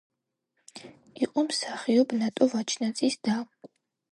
იყო 1.25 1.43
მსახიობ 1.49 2.15
ნატო 2.23 2.51
ვაჩნაძის 2.55 3.19
და. 3.29 3.37